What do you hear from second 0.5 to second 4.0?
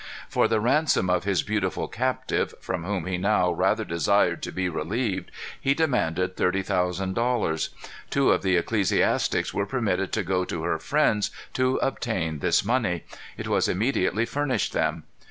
ransom of his beautiful captive, from whom he now rather